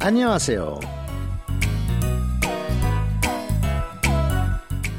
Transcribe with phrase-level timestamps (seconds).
[0.00, 0.80] 안녕하세요.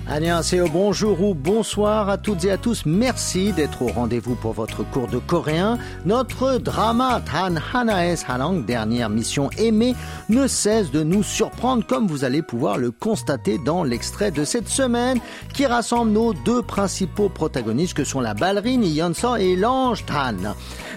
[0.07, 2.85] Annyeonghaseyo, bonjour ou bonsoir à toutes et à tous.
[2.85, 5.79] Merci d'être au rendez-vous pour votre cours de coréen.
[6.05, 9.95] Notre drama Tan Hanaes Halang, dernière mission aimée,
[10.29, 14.69] ne cesse de nous surprendre comme vous allez pouvoir le constater dans l'extrait de cette
[14.69, 15.19] semaine
[15.53, 20.53] qui rassemble nos deux principaux protagonistes que sont la ballerine Yeonso et l'ange Tan.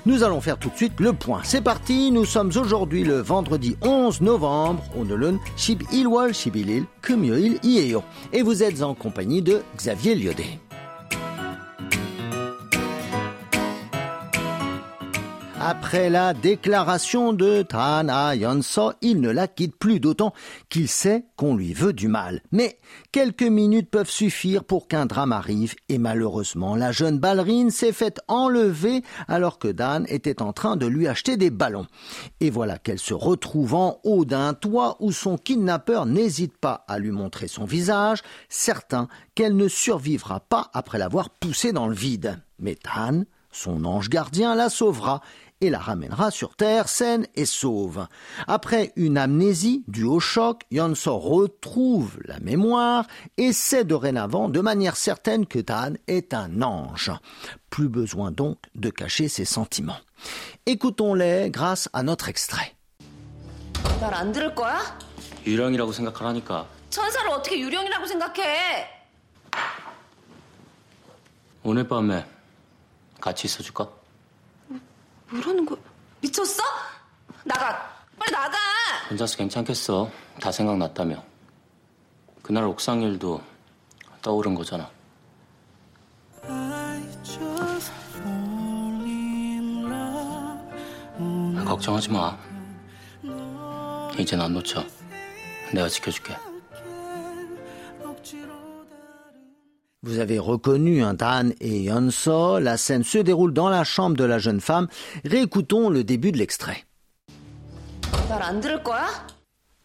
[0.06, 1.40] Nous allons faire tout de suite le point.
[1.44, 8.02] C'est parti, nous sommes aujourd'hui le vendredi 11 novembre, 오늘은 11월 11일 금요일이에요.
[8.32, 10.61] Et vous êtes en compagnie de Xavier Lyodet.
[15.65, 20.33] Après la déclaration de Tana Yonso, il ne la quitte plus, d'autant
[20.67, 22.41] qu'il sait qu'on lui veut du mal.
[22.51, 22.79] Mais
[23.13, 28.19] quelques minutes peuvent suffire pour qu'un drame arrive, et malheureusement, la jeune ballerine s'est faite
[28.27, 31.87] enlever alors que Dan était en train de lui acheter des ballons.
[32.41, 36.99] Et voilà qu'elle se retrouve en haut d'un toit où son kidnappeur n'hésite pas à
[36.99, 42.41] lui montrer son visage, certain qu'elle ne survivra pas après l'avoir poussée dans le vide.
[42.59, 45.21] Mais Dan, son ange gardien, la sauvera
[45.62, 48.06] et la ramènera sur Terre saine et sauve.
[48.46, 54.96] Après une amnésie due au choc, Yonso retrouve la mémoire et sait dorénavant de manière
[54.96, 57.12] certaine que Tan est un ange.
[57.70, 60.00] Plus besoin donc de cacher ses sentiments.
[60.66, 62.74] Écoutons-les grâce à notre extrait.
[64.00, 64.78] 안 들을 거야?
[65.46, 66.66] 유령이라고 생각하라니까.
[66.90, 68.86] 천사를 어떻게 유령이라고 생각해?
[71.64, 72.24] 오늘 밤에
[73.20, 73.90] 같이 있어줄까?
[75.33, 75.79] 뭐라는 거야?
[76.21, 76.61] 미쳤어?
[77.43, 77.91] 나가!
[78.17, 78.57] 빨리 나가!
[79.09, 80.09] 혼자서 괜찮겠어.
[80.39, 81.23] 다 생각났다며.
[82.41, 83.41] 그날 옥상 일도
[84.21, 84.89] 떠오른 거잖아.
[91.65, 92.37] 걱정하지 마.
[94.17, 94.83] 이젠 안 놓쳐.
[95.73, 96.37] 내가 지켜줄게.
[100.03, 102.59] Vous avez reconnu un Dan et Yonso.
[102.59, 104.89] La scène se déroule dans la chambre de la jeune femme.
[105.23, 106.83] Réécoutons le début de l'extrait.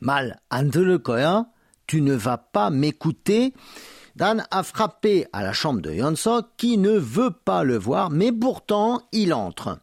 [0.00, 1.46] Mal, hein
[1.86, 3.54] tu ne vas pas m'écouter.
[4.16, 8.32] Dan a frappé à la chambre de Yonso qui ne veut pas le voir, mais
[8.32, 9.78] pourtant il entre.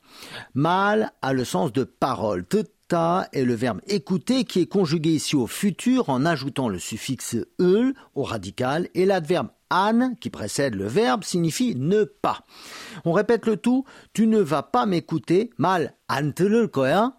[0.53, 2.45] Mal a le sens de parole.
[2.87, 7.35] Ta est le verbe écouter qui est conjugué ici au futur en ajoutant le suffixe
[7.59, 12.44] eul au radical et l'adverbe an qui précède le verbe signifie ne pas.
[13.04, 13.84] On répète le tout.
[14.12, 15.50] Tu ne vas pas m'écouter.
[15.58, 17.12] Mal, 안 들을 거야?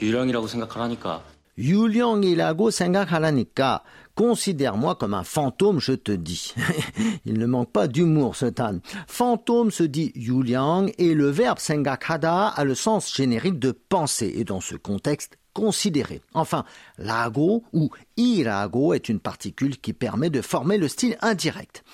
[0.00, 1.22] 유령이라고 생각하라니까.
[1.56, 3.82] 유령이라고 생각하라니까.
[4.16, 6.54] Considère-moi comme un fantôme, je te dis.
[7.24, 8.78] Il ne manque pas d'humour, ce tan.
[9.08, 14.44] Fantôme se dit yuliang et le verbe 생각하다 a le sens générique de penser et
[14.44, 16.20] dans ce contexte considérer.
[16.34, 16.64] Enfin,
[16.98, 21.84] lago ou irago est une particule qui permet de former le style indirect.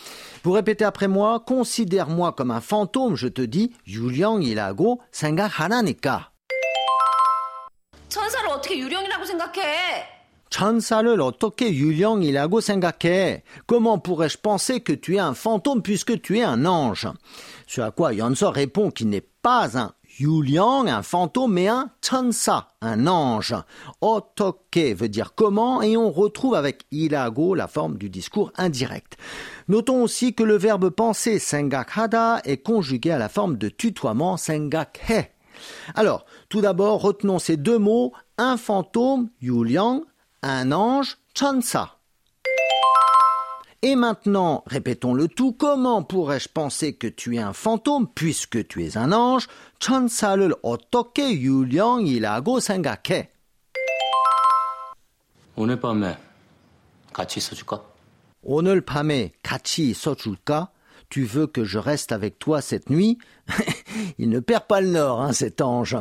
[0.42, 6.30] Vous répétez après moi, considère-moi comme un fantôme, je te dis, 유령 이라고 생각하라니까.
[8.08, 10.20] 천사를 어떻게 유령이라고 생각해?
[10.50, 13.44] 천사를 어떻게 유령이라고 생각해?
[13.68, 17.06] Comment pourrais-je penser que tu es un fantôme puisque tu es un ange?
[17.68, 22.73] Ce à quoi Yonso répond qu'il n'est pas un Yuliang, un fantôme, mais un chansa,
[22.81, 23.55] un ange.
[24.01, 29.17] Otoke veut dire comment, et on retrouve avec ilago la forme du discours indirect.
[29.67, 35.31] Notons aussi que le verbe penser, sengakhada, est conjugué à la forme de tutoiement, sengakhe.
[35.95, 40.01] Alors, tout d'abord, retenons ces deux mots, un fantôme, Yuliang,
[40.41, 41.94] un ange, chansa.
[43.84, 48.84] Et maintenant, répétons le tout, comment pourrais-je penser que tu es un fantôme puisque tu
[48.84, 49.48] es un ange?
[49.78, 53.30] 천사를 어떻게 유령이라고 생각해?
[55.56, 56.18] 오늘 밤에
[57.12, 57.82] 같이 있어줄까?
[58.42, 60.70] 오늘 밤에 같이 있어줄까?
[61.08, 63.18] Tu veux que je reste avec toi cette nuit
[64.18, 65.96] Il ne perd pas le nord, hein, cet ange.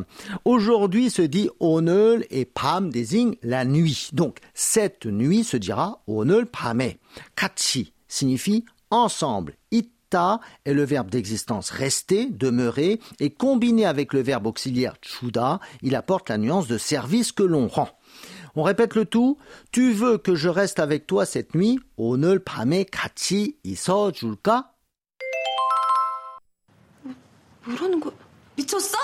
[0.45, 4.09] Aujourd'hui se dit 오늘 et 밤 désigne la nuit.
[4.13, 6.99] Donc, cette nuit se dira 오늘 밤에.
[7.35, 9.55] 같이 signifie ensemble.
[9.71, 15.95] Ita est le verbe d'existence rester, demeurer, et combiné avec le verbe auxiliaire chuda, il
[15.95, 17.89] apporte la nuance de service que l'on rend.
[18.55, 19.37] On répète le tout.
[19.71, 21.79] Tu veux que je reste avec toi cette nuit?
[21.97, 24.71] 오늘 밤에 같이 있어줄까?
[27.65, 28.13] 뭐라는 거야?
[28.55, 28.97] 미쳤어?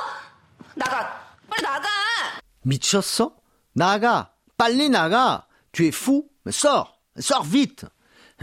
[0.75, 1.35] 나가!
[1.49, 1.87] 빨리 나가!
[2.63, 3.35] 미쳤어?
[3.73, 4.33] 나가!
[4.57, 5.47] 빨리 나가!
[5.71, 6.29] Tu es fou?
[6.45, 6.99] Mais sors!
[7.19, 7.85] Sors vite!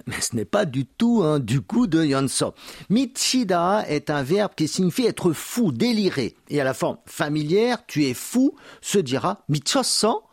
[0.07, 2.55] Mais ce n'est pas du tout hein, du coup de Yonso.
[2.89, 6.37] Michida est un verbe qui signifie être fou, délirer.
[6.49, 10.25] Et à la forme familière, tu es fou, se dira michoso.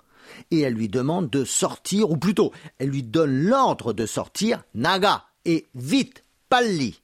[0.51, 5.25] Et elle lui demande de sortir, ou plutôt, elle lui donne l'ordre de sortir, naga,
[5.43, 7.01] et vite, palli.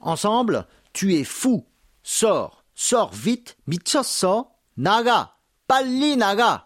[0.00, 1.64] Ensemble, tu es fou,
[2.02, 5.32] sors, sors vite, michoso, naga,
[5.66, 6.64] palli naga.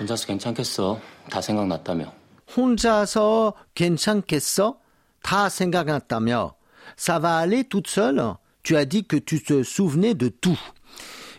[0.00, 1.00] 혼자서 괜찮겠어.
[1.30, 2.12] 다 생각났다며.
[2.56, 4.80] 혼자서 괜찮겠어?
[5.22, 6.56] 다 생각났다며.
[6.96, 8.36] Ça va aller toute seule?
[8.62, 10.58] Tu as dit que tu te souvenais de tout.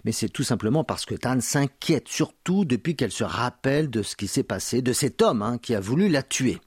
[0.05, 4.15] Mais c'est tout simplement parce que Tan s'inquiète, surtout depuis qu'elle se rappelle de ce
[4.15, 6.59] qui s'est passé, de cet homme hein, qui a voulu la tuer.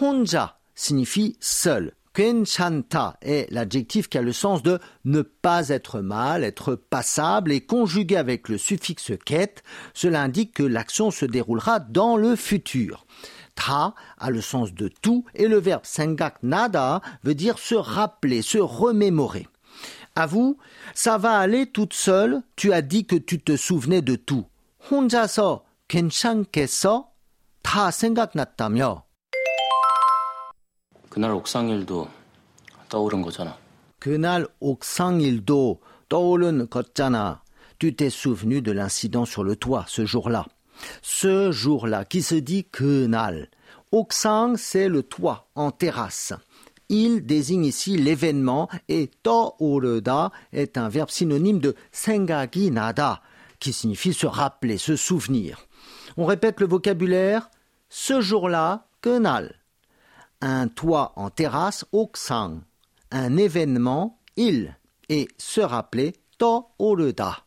[0.00, 1.92] 혼자 signifie seul.
[2.14, 7.60] 괜찮다 est l'adjectif qui a le sens de ne pas être mal, être passable et
[7.60, 9.62] conjugué avec le suffixe ket,
[9.94, 13.06] cela indique que l'action se déroulera dans le futur.
[13.54, 18.42] Ta a le sens de tout et le verbe sengak nada veut dire se rappeler,
[18.42, 19.46] se remémorer.
[20.16, 20.58] À vous,
[20.94, 24.46] ça va aller toute seule, tu as dit que tu te souvenais de tout.
[24.90, 27.12] 혼자서 괜찮겠어?
[27.62, 29.04] 다 생각났다며.
[31.18, 32.08] 그날 옥상 일도
[32.88, 33.58] 떠오른 거잖아.
[33.98, 37.42] 그날 옥상 일도 떠오른 걷잖아.
[37.80, 40.46] Tu t'es souvenu de l'incident sur le toit ce jour-là.
[41.02, 43.50] Ce jour-là, qui se dit 그날.
[43.90, 46.32] 옥상, c'est le toit, en terrasse.
[46.88, 53.22] Il désigne ici l'événement et 떠오르다 est un verbe synonyme de 생각이 나다,
[53.58, 55.66] qui signifie se rappeler, se souvenir.
[56.16, 57.50] On répète le vocabulaire.
[57.88, 59.58] Ce jour-là, 그날.
[60.45, 62.63] Un toit en terrasse, 옥상.
[63.11, 64.75] Un événement, il.
[65.07, 67.45] Et se rappeler, 떠오르다.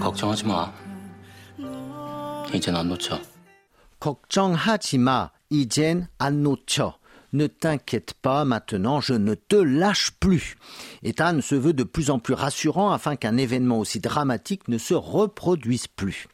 [0.00, 0.72] 걱정하지 마.
[2.52, 3.20] 이젠 안 놓쳐.
[4.00, 5.30] 걱정하지 마.
[5.50, 6.98] 이젠 안 놓쳐.
[7.36, 10.56] Ne t'inquiète pas maintenant, je ne te lâche plus.
[11.02, 14.78] Et Ethan se veut de plus en plus rassurant afin qu'un événement aussi dramatique ne
[14.78, 16.28] se reproduise plus.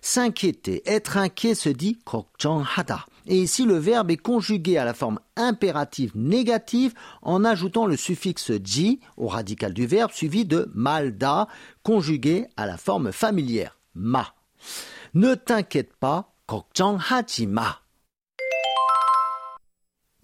[0.00, 3.04] S'inquiéter, être inquiet se dit kokchan hada.
[3.26, 8.52] Et ici, le verbe est conjugué à la forme impérative négative en ajoutant le suffixe
[8.64, 11.48] ji au radical du verbe suivi de malda
[11.82, 14.34] conjugué à la forme familière ma.
[15.12, 17.82] Ne t'inquiète pas, kokchan hajima.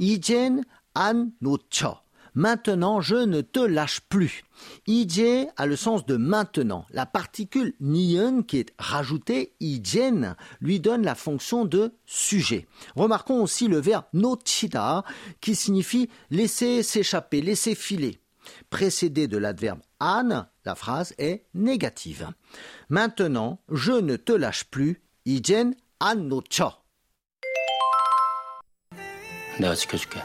[0.02, 0.64] 이젠
[0.94, 2.02] 안 놓쳐.
[2.38, 4.44] Maintenant, je ne te lâche plus.
[4.86, 6.86] 이제 a le sens de maintenant.
[6.92, 12.68] La particule nion qui est rajoutée, ijen, lui donne la fonction de sujet.
[12.96, 15.04] Remarquons aussi le verbe 놓치다
[15.42, 18.20] qui signifie laisser s'échapper, laisser filer.
[18.70, 22.30] Précédé de l'adverbe an, la phrase est négative.
[22.90, 25.02] Maintenant, je ne te lâche plus.
[25.26, 26.81] 이젠 안 놓쳐.
[29.63, 30.21] 내가 지켜줄게.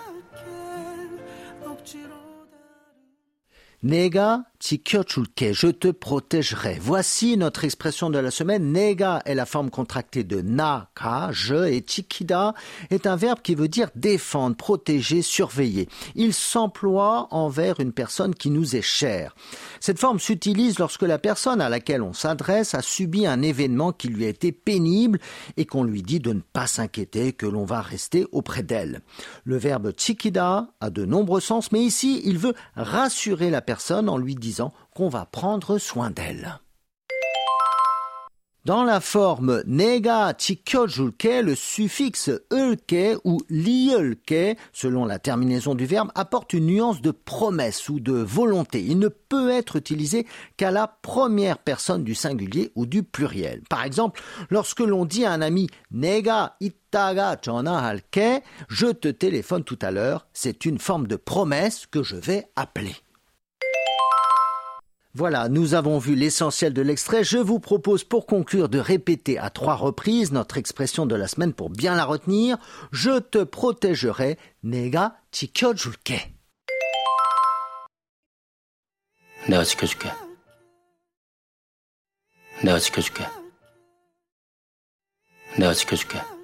[3.79, 6.77] 내가 je te protégerai.
[6.81, 8.71] Voici notre expression de la semaine.
[8.71, 12.53] Nega est la forme contractée de naka, je, et chikida
[12.89, 15.87] est un verbe qui veut dire défendre, protéger, surveiller.
[16.15, 19.35] Il s'emploie envers une personne qui nous est chère.
[19.79, 24.07] Cette forme s'utilise lorsque la personne à laquelle on s'adresse a subi un événement qui
[24.07, 25.19] lui a été pénible
[25.55, 29.01] et qu'on lui dit de ne pas s'inquiéter, que l'on va rester auprès d'elle.
[29.43, 34.17] Le verbe chikida a de nombreux sens, mais ici, il veut rassurer la personne en
[34.17, 34.46] lui disant
[34.93, 36.59] qu'on va prendre soin d'elle.
[38.67, 46.11] Dans la forme nega chikkyojulke, le suffixe ulke ou liulke, selon la terminaison du verbe,
[46.15, 48.83] apporte une nuance de promesse ou de volonté.
[48.83, 50.27] Il ne peut être utilisé
[50.57, 53.61] qu'à la première personne du singulier ou du pluriel.
[53.69, 59.79] Par exemple, lorsque l'on dit à un ami nega ittaga halke, je te téléphone tout
[59.81, 62.97] à l'heure, c'est une forme de promesse que je vais appeler.
[65.16, 67.22] Voilà, nous avons vu l'essentiel de l'extrait.
[67.22, 71.52] Je vous propose pour conclure de répéter à trois reprises notre expression de la semaine
[71.52, 72.56] pour bien la retenir.
[72.92, 76.32] Je te protégerai, 내가 지켜줄게.
[79.48, 80.08] 내가 지켜줄게.
[82.64, 83.26] 내가 지켜줄게.
[85.58, 86.35] 내가 지켜줄게.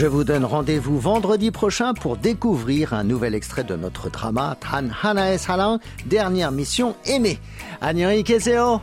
[0.00, 4.88] Je vous donne rendez-vous vendredi prochain pour découvrir un nouvel extrait de notre drama Tan
[5.02, 7.38] Hanae Salang, dernière mission aimée.
[7.80, 8.80] 안녕히 계세요.